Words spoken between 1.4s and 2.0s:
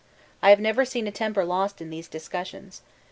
lost in